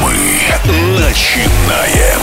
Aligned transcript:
Мы 0.00 0.14
начинаем. 0.98 2.20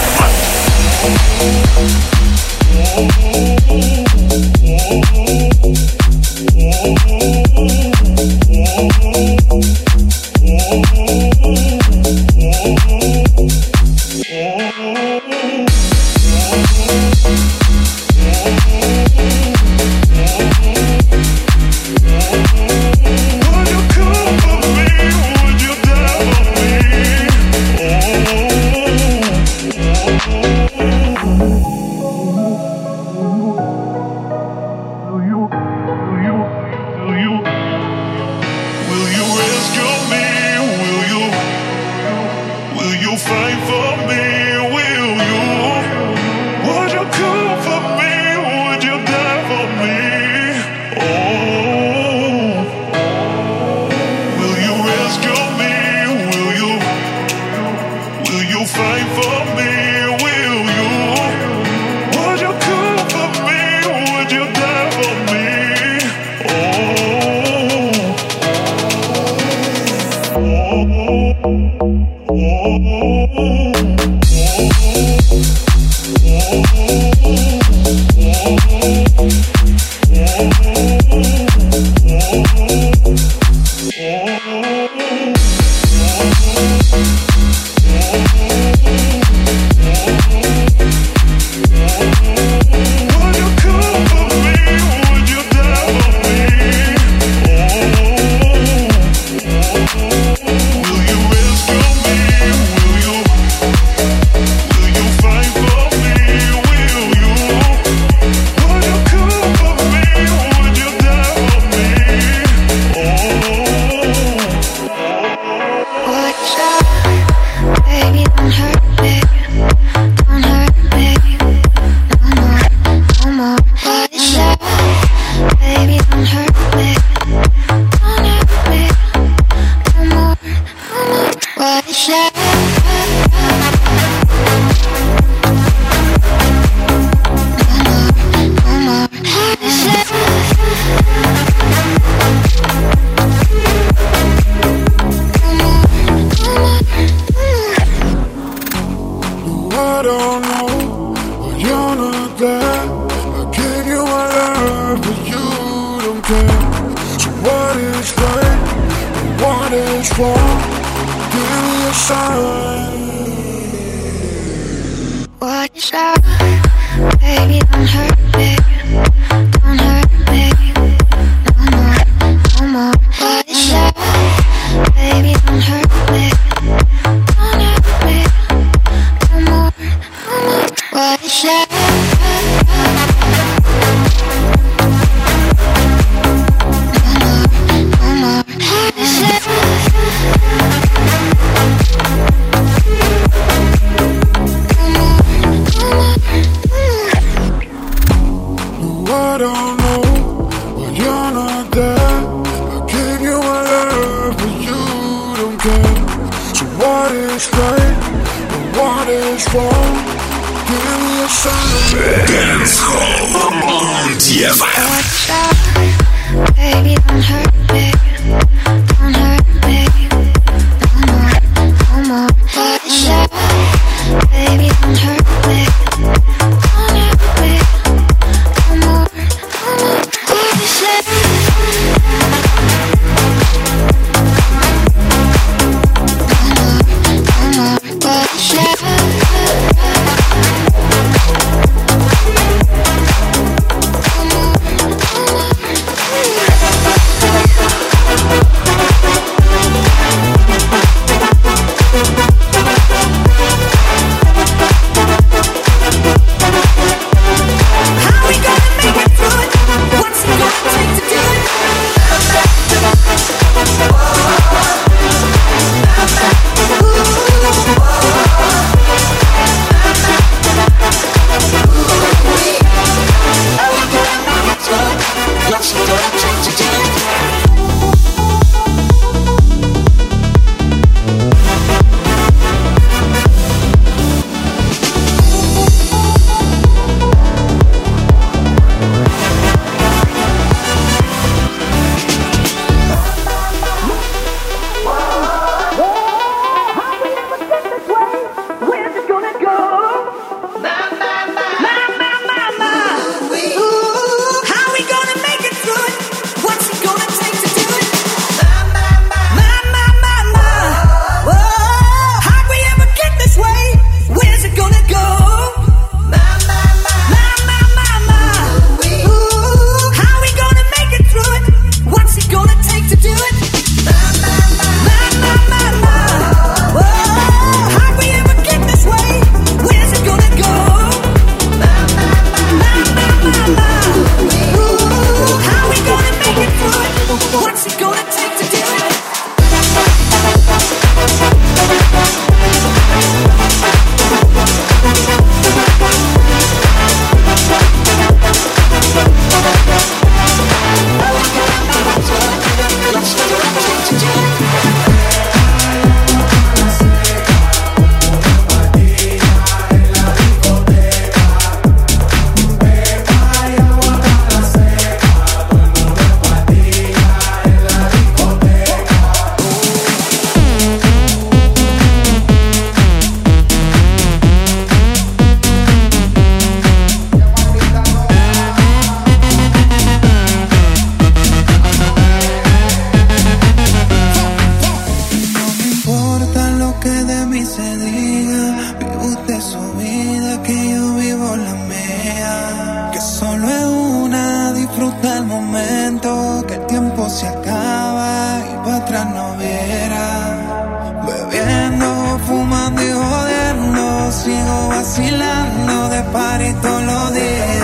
Vacilando 404.83 405.88
de 405.88 406.03
par 406.12 406.41
y 406.41 406.53
todos 406.56 406.83
los 406.83 407.13
días. 407.13 407.62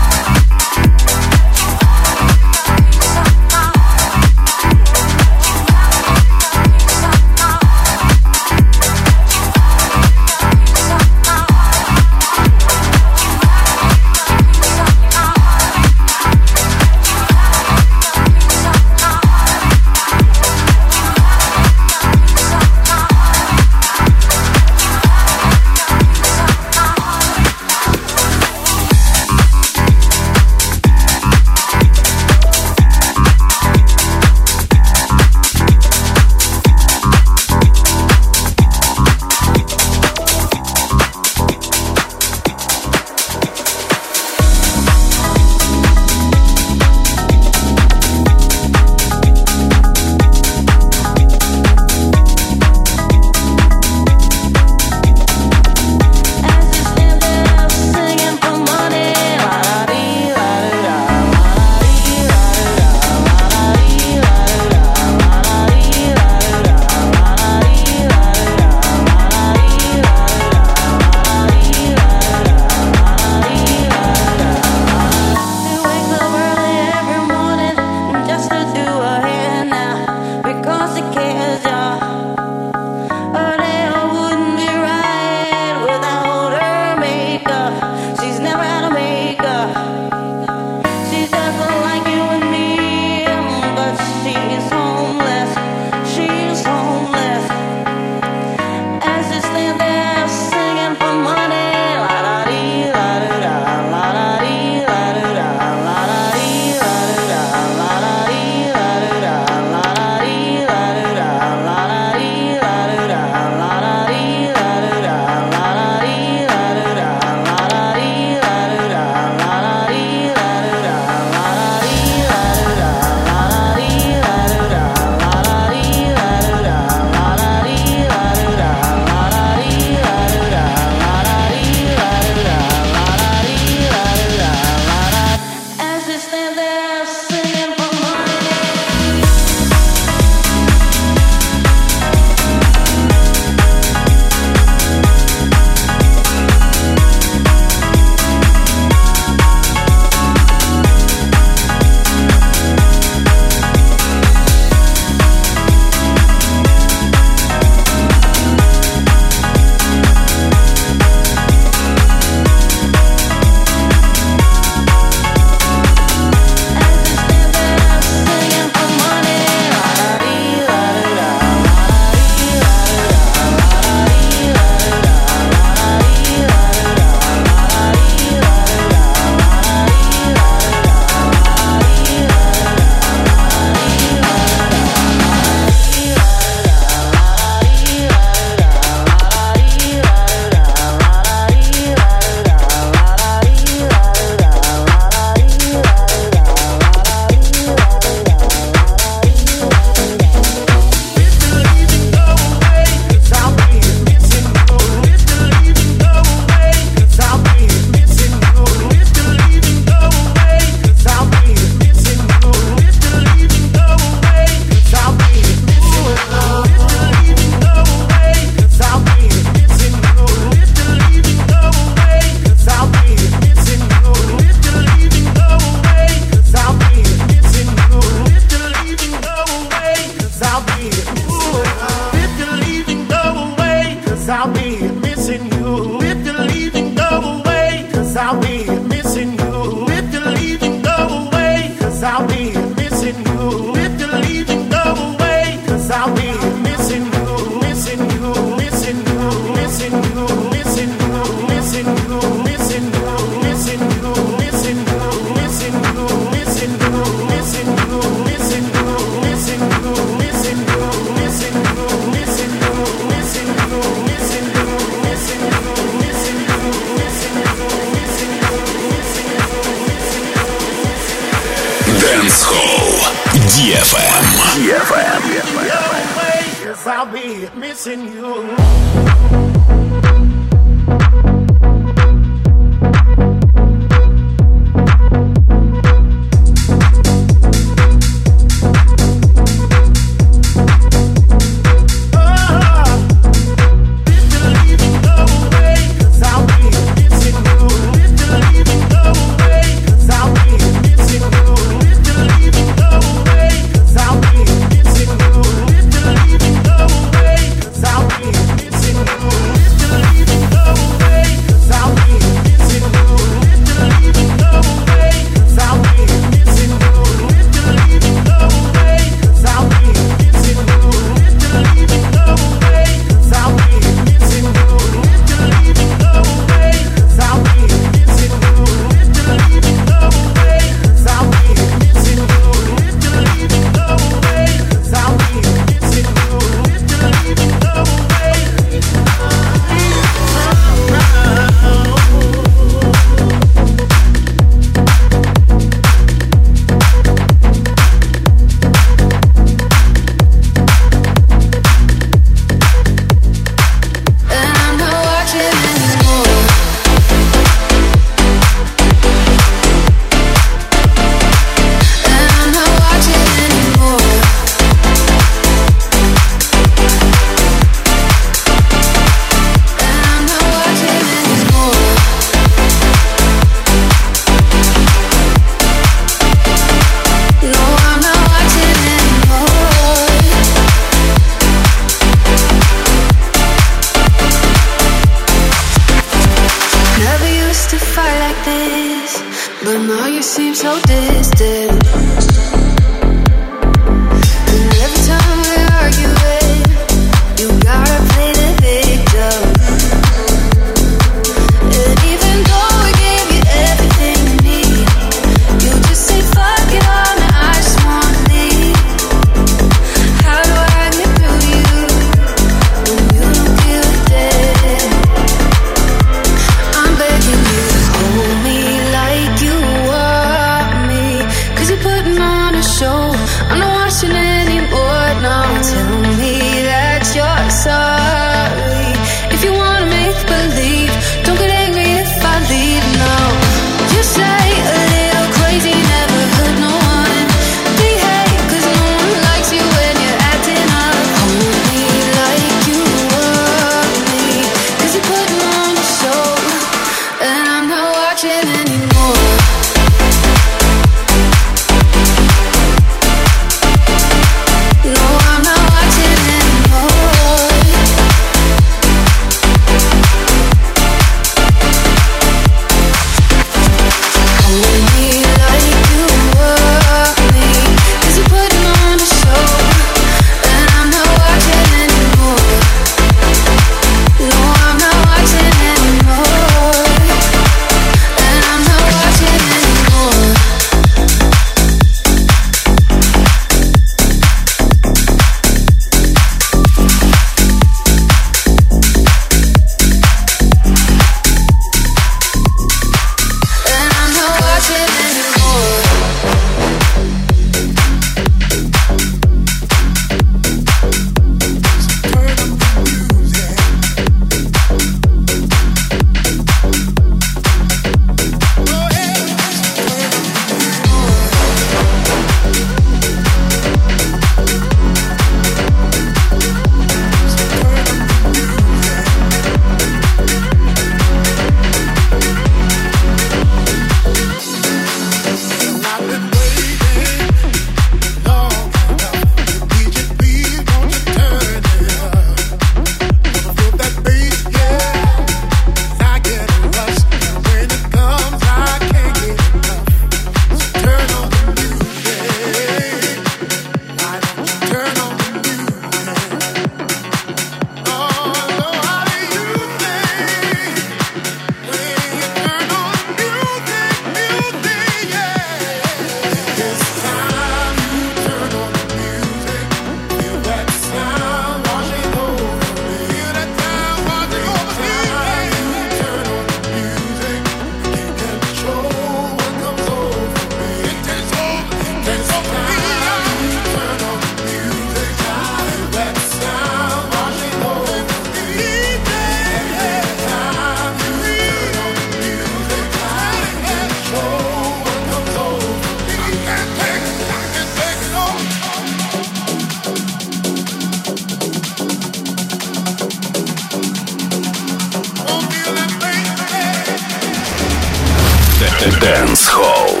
Dance 599.04 599.46
Hall. 599.48 600.00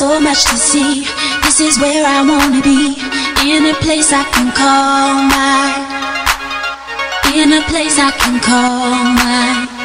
So 0.00 0.18
much 0.18 0.44
to 0.44 0.56
see. 0.56 1.04
This 1.42 1.60
is 1.60 1.78
where 1.78 2.06
I 2.06 2.22
wanna 2.22 2.62
be. 2.62 2.96
In 3.46 3.66
a 3.66 3.74
place 3.84 4.14
I 4.14 4.24
can 4.32 4.48
call 4.60 5.12
mine. 5.34 5.84
In 7.36 7.52
a 7.52 7.62
place 7.68 7.98
I 7.98 8.10
can 8.10 8.40
call 8.40 9.04
mine. 9.20 9.79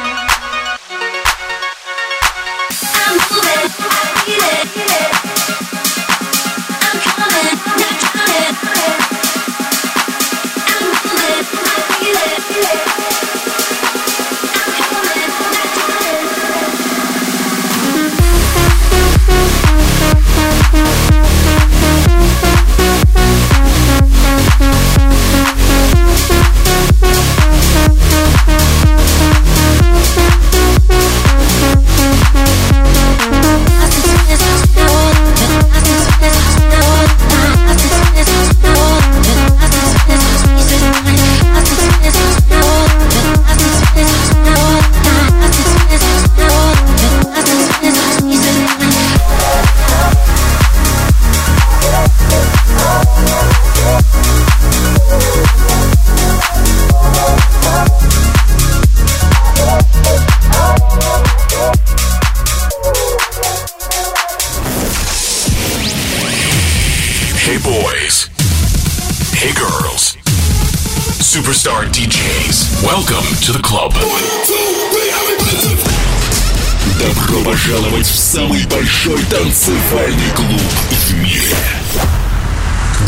большой 79.04 79.22
танцевальный 79.24 80.30
клуб 80.34 80.58
в 80.58 81.12
мире. 81.12 81.54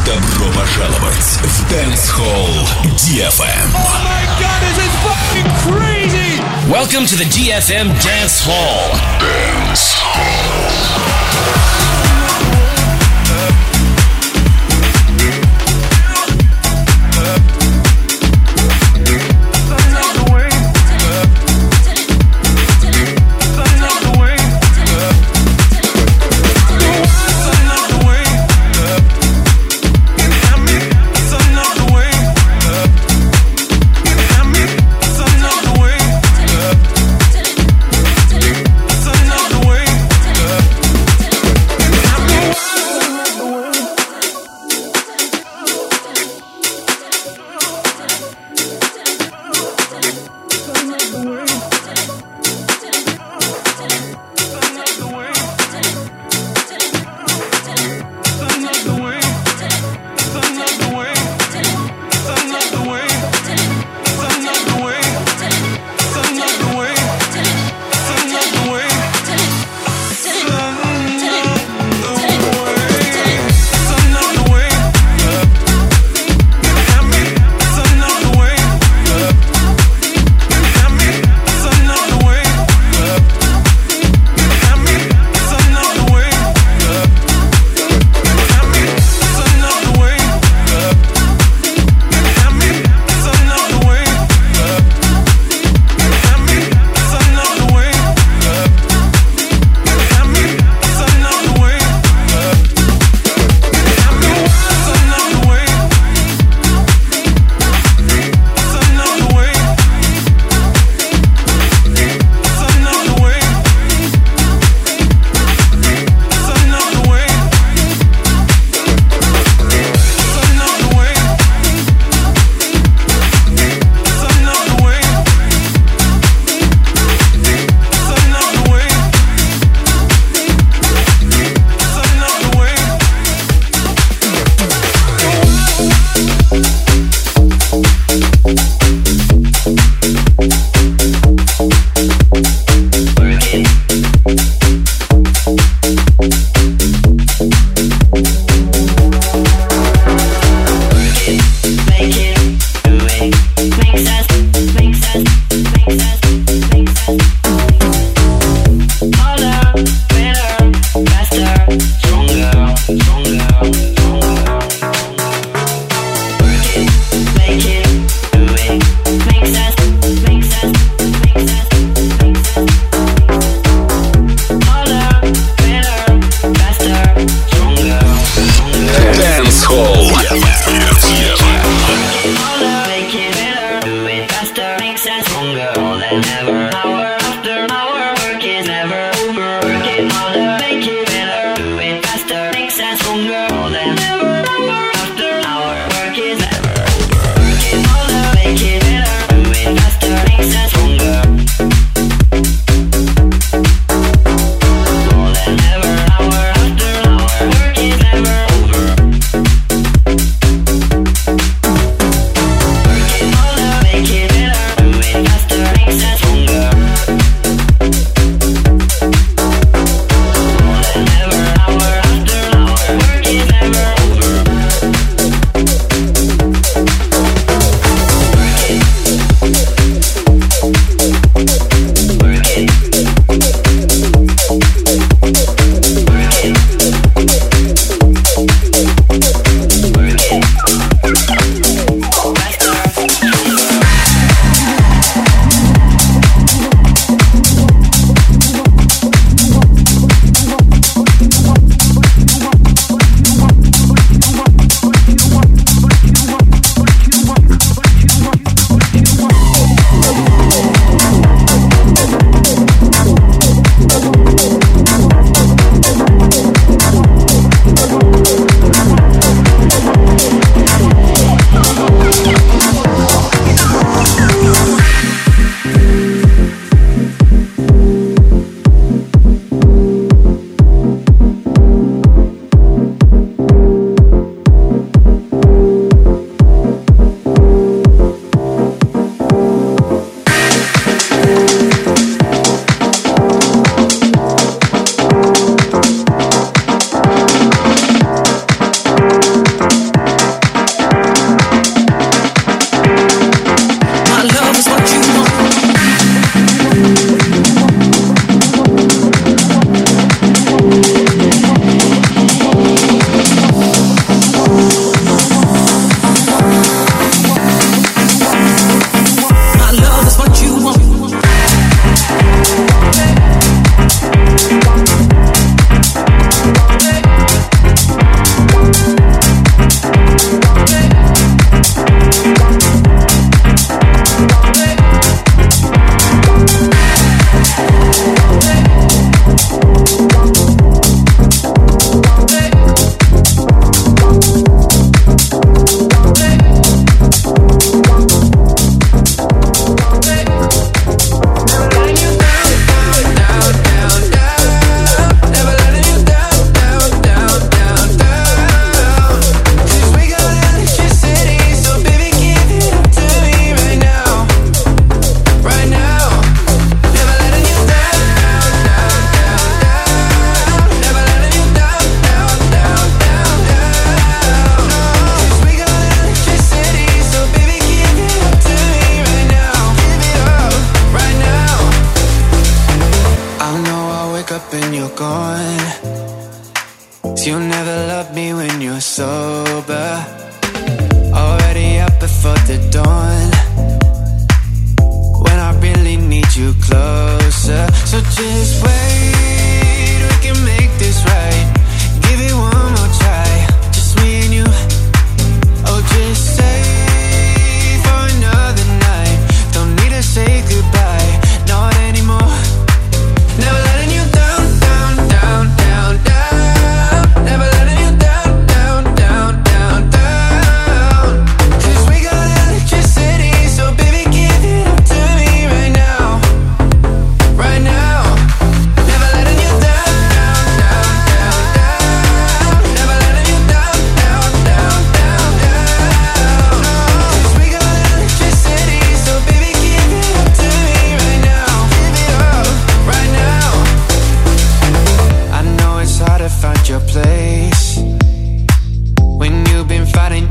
Добро 0.04 0.52
пожаловать 0.52 1.16
в 1.16 1.72
Dance 1.72 2.10
Hall 2.14 2.68
DFM. 2.98 3.72
Oh 3.72 3.88
my 4.04 4.22
god, 4.38 4.60
this 4.60 4.76
is 4.76 4.92
fucking 5.00 5.48
crazy! 5.64 6.42
Welcome 6.70 7.06
to 7.06 7.16
the 7.16 7.24
DFM 7.24 7.88
Dance 8.02 8.44
Hall. 8.44 8.90
Dance 9.18 9.96
Dance 10.14 11.15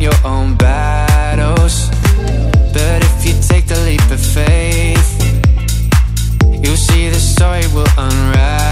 your 0.07 0.15
own 0.25 0.55
battles. 0.55 1.91
But 2.73 3.03
if 3.03 3.27
you 3.27 3.35
take 3.43 3.67
the 3.67 3.81
leap 3.85 4.09
of 4.13 4.21
faith, 4.21 5.09
you'll 6.63 6.77
see 6.77 7.09
the 7.09 7.19
story 7.19 7.67
will 7.75 7.89
unravel. 7.99 8.66